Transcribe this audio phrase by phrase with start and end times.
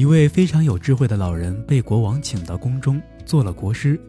[0.00, 4.00] 一位非常有智慧的老人被国王请到宫中做了国师，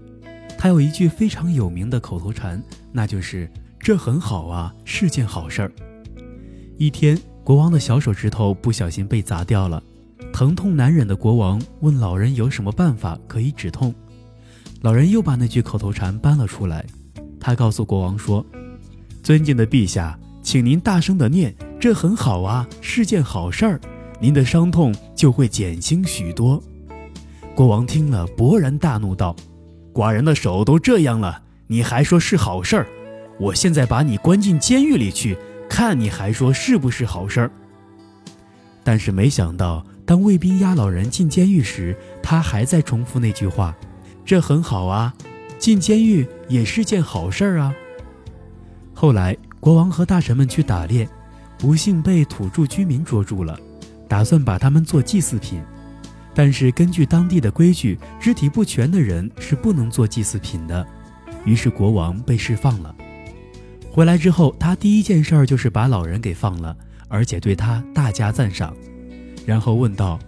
[0.58, 5.72] 他有一句非常有名的口头禅，那就是“这很好啊，是件好事儿”。
[6.79, 9.83] 一天，国王的小手指头不小心被砸掉了，
[10.32, 13.94] 疼痛难忍的国王问老人有什么办法可以止痛。
[14.79, 16.86] 老人又把那句口头禅搬了出来，
[17.38, 18.46] 他告诉国王说
[19.22, 23.82] ：“尊敬的陛下，请您大声的念，这很好啊，是件好事儿，
[24.22, 26.62] 您的伤痛就会减轻许多。”
[27.54, 29.36] 国王听了，勃然大怒道
[29.94, 32.88] ：“寡人的手都这样了，你还说是好事儿？
[33.40, 37.52] 我现在把你关进监狱里去，看你还说是不是好事儿。”
[38.84, 43.76] 但是没想到，当卫兵押老人进监狱时，他还在重复那句话。
[44.24, 45.14] 这很好啊，
[45.58, 47.74] 进监狱也是件好事儿啊。
[48.94, 51.10] 后来，国王和大臣们去打猎，
[51.58, 53.60] 不幸被土著居民捉住了，
[54.12, 55.62] 打算把他们做祭祀品。
[56.34, 60.85] 但是根据当地的规矩，肢体不全的人是不能做祭祀品的。
[61.45, 62.93] 于是国王被释放了。
[63.89, 66.75] 回来之后，他第一件事儿就是把老人给放了，
[67.07, 68.75] 而且对他大加赞赏，
[69.45, 70.19] 然后问道：“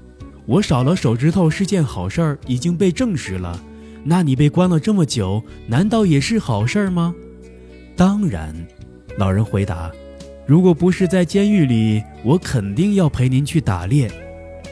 [0.48, 3.62] 我少了手指头是件好事儿，已经被证实了。”
[4.06, 7.14] 那你被关了这么久，难道也是好事儿吗？
[7.98, 8.56] 当然，
[9.18, 9.92] 老人回答
[10.46, 14.12] ：“如果不是在监狱里，我肯定要陪您去打猎。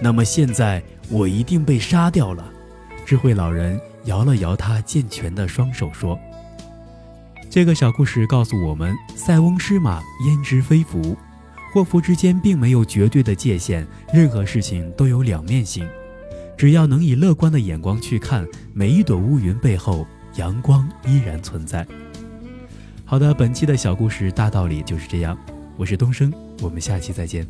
[0.01, 2.51] 那么现在我一定被杀掉了。”
[3.05, 6.19] 智慧老人摇了摇他健全的双手说
[7.49, 11.17] ：“这个小故事告诉我们，塞翁失马，焉知非福。
[11.73, 15.87] 祸福之间并没有绝对的界限，任何事情都有两面性。”
[16.57, 21.87] 只要能以乐观的眼光去看，每一朵乌云背后，阳光依然存在。
[23.03, 25.37] 好的，本期的小故事大道理就是这样。
[25.81, 27.43] 我是东升，我们下期再见。